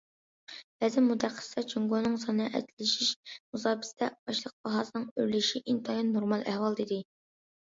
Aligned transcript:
بەزى 0.83 1.01
مۇتەخەسسىسلەر: 1.07 1.67
جۇڭگونىڭ 1.73 2.15
سانائەتلىشىش 2.23 3.11
مۇساپىسىدە 3.57 4.09
ئاشلىق 4.15 4.57
باھاسىنىڭ 4.71 5.07
ئۆرلىشى 5.13 5.63
ئىنتايىن 5.67 6.11
نورمال 6.17 6.49
ئەھۋال، 6.55 6.81
دېدى. 6.83 6.99